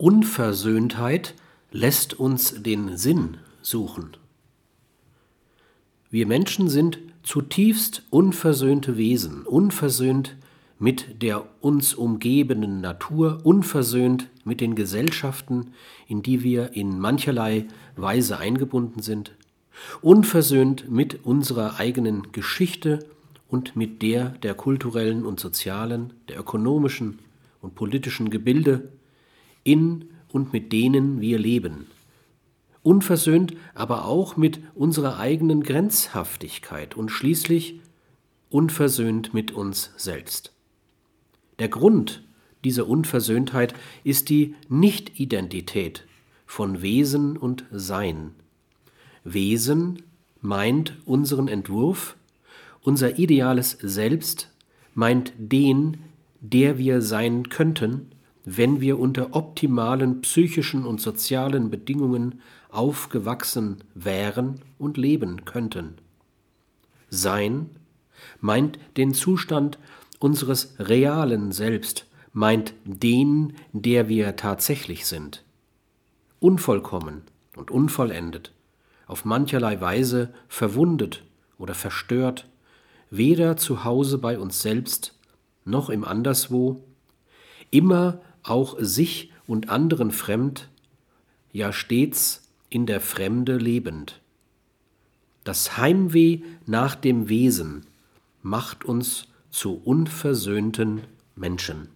[0.00, 1.34] Unversöhntheit
[1.72, 4.16] lässt uns den Sinn suchen.
[6.08, 10.36] Wir Menschen sind zutiefst unversöhnte Wesen, unversöhnt
[10.78, 15.74] mit der uns umgebenden Natur, unversöhnt mit den Gesellschaften,
[16.08, 19.32] in die wir in mancherlei Weise eingebunden sind,
[20.00, 23.00] unversöhnt mit unserer eigenen Geschichte
[23.48, 27.18] und mit der der kulturellen und sozialen, der ökonomischen
[27.60, 28.88] und politischen Gebilde,
[29.64, 31.86] in und mit denen wir leben.
[32.82, 37.80] Unversöhnt aber auch mit unserer eigenen Grenzhaftigkeit und schließlich
[38.48, 40.52] unversöhnt mit uns selbst.
[41.58, 42.22] Der Grund
[42.64, 46.06] dieser Unversöhntheit ist die Nichtidentität
[46.46, 48.32] von Wesen und Sein.
[49.24, 50.02] Wesen
[50.40, 52.16] meint unseren Entwurf,
[52.82, 54.50] unser ideales Selbst
[54.94, 55.98] meint den,
[56.40, 58.10] der wir sein könnten,
[58.44, 62.40] wenn wir unter optimalen psychischen und sozialen Bedingungen
[62.70, 65.94] aufgewachsen wären und leben könnten.
[67.10, 67.70] Sein
[68.40, 69.78] meint den Zustand
[70.18, 75.44] unseres realen Selbst, meint den, der wir tatsächlich sind.
[76.38, 77.22] Unvollkommen
[77.56, 78.52] und unvollendet,
[79.06, 81.24] auf mancherlei Weise verwundet
[81.58, 82.48] oder verstört,
[83.10, 85.18] weder zu Hause bei uns selbst
[85.64, 86.80] noch im Anderswo,
[87.70, 88.20] immer
[88.50, 90.68] auch sich und anderen fremd,
[91.52, 94.20] ja stets in der Fremde lebend.
[95.44, 97.86] Das Heimweh nach dem Wesen
[98.42, 101.02] macht uns zu unversöhnten
[101.34, 101.88] Menschen.